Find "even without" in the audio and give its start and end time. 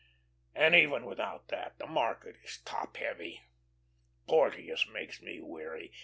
0.73-1.49